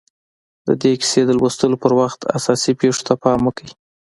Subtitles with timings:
[0.67, 3.69] د دې کیسې د لوستلو پر وخت اساسي پېښو ته پام وکړئ